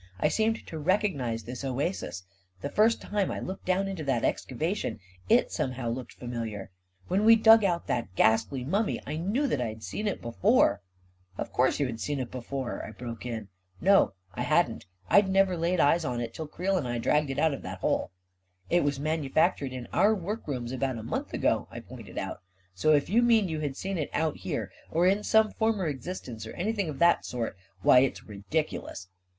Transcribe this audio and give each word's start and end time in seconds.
I 0.19 0.29
seemed 0.29 0.65
to 0.65 0.79
recognize 0.79 1.43
this 1.43 1.63
oasis; 1.63 2.23
the 2.61 2.71
first 2.71 3.03
time 3.03 3.29
I 3.29 3.39
looked 3.39 3.65
down 3.67 3.87
into 3.87 4.03
that 4.05 4.23
excava 4.23 4.75
tion, 4.75 4.99
it 5.29 5.51
somehow 5.51 5.89
looked 5.89 6.13
familiar; 6.13 6.71
when 7.07 7.23
we 7.23 7.35
dug 7.35 7.63
out 7.63 7.85
that 7.85 8.15
ghastly 8.15 8.63
mummy, 8.63 8.99
I 9.05 9.17
knew 9.17 9.45
that 9.45 9.61
I 9.61 9.67
had 9.67 9.83
seen 9.83 10.07
it 10.07 10.19
before..."" 10.19 10.81
Of 11.37 11.53
course 11.53 11.79
you 11.79 11.85
had 11.85 11.99
seen 11.99 12.19
it 12.19 12.31
before 12.31 12.83
I" 12.83 12.87
I 12.87 12.91
broke 12.93 13.27
in." 13.27 13.49
No, 13.89 14.13
I 14.33 14.41
hadn't. 14.41 14.87
I'd 15.07 15.29
never 15.29 15.55
laid 15.55 15.79
eyes 15.79 16.03
on 16.03 16.19
it 16.19 16.33
till 16.33 16.47
Creel 16.47 16.77
and 16.77 16.87
I 16.87 16.97
dragged 16.97 17.29
it 17.29 17.37
out 17.37 17.53
of 17.53 17.61
that 17.61 17.81
hole."" 17.81 18.09
It 18.71 18.83
was 18.83 18.99
manufactured 18.99 19.71
in 19.71 19.87
our 19.93 20.15
workrooms 20.15 20.71
about 20.71 20.97
a 20.97 21.03
month 21.03 21.31
ago," 21.31 21.67
I 21.69 21.79
pointed 21.79 22.17
out," 22.17 22.41
so 22.73 22.91
if 22.93 23.07
you 23.07 23.21
mean 23.21 23.47
you 23.49 23.59
had 23.59 23.77
seen 23.77 23.99
it 23.99 24.09
out 24.13 24.37
here, 24.37 24.71
or 24.89 25.05
in 25.05 25.21
some 25.23 25.51
former 25.51 25.85
existence, 25.85 26.47
or 26.47 26.53
any 26.53 26.73
thing 26.73 26.89
of 26.89 26.97
that 26.97 27.23
sort— 27.23 27.55
why, 27.83 27.99
it's 27.99 28.23
ridiculous 28.23 29.07